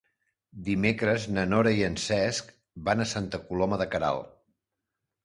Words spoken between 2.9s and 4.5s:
a Santa Coloma de Queralt.